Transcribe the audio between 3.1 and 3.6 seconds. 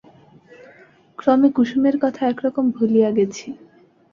গেছি।